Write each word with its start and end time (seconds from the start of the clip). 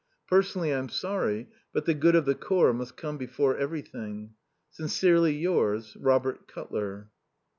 Personally 0.27 0.71
I'm 0.73 0.89
sorry, 0.89 1.47
but 1.73 1.85
the 1.85 1.93
good 1.93 2.15
of 2.15 2.25
the 2.25 2.33
Corps 2.33 2.73
must 2.73 2.97
come 2.97 3.19
before 3.19 3.55
everything. 3.55 4.31
Sincerely 4.71 5.35
yours, 5.37 5.95
Robert 5.95 6.47
Cutler. 6.47 7.11